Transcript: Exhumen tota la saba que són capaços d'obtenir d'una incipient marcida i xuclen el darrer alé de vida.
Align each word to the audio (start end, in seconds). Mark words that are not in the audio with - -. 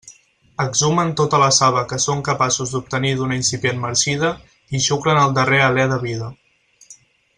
Exhumen 0.61 1.11
tota 1.19 1.41
la 1.43 1.49
saba 1.57 1.83
que 1.91 1.99
són 2.05 2.23
capaços 2.29 2.73
d'obtenir 2.75 3.11
d'una 3.19 3.37
incipient 3.41 3.85
marcida 3.85 4.33
i 4.79 4.83
xuclen 4.87 5.21
el 5.27 5.37
darrer 5.41 5.61
alé 5.67 5.87
de 5.93 6.01
vida. 6.07 6.33